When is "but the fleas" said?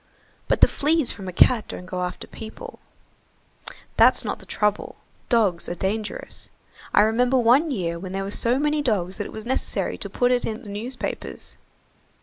0.47-1.11